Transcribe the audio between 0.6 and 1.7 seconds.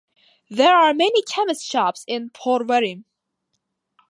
are many chemist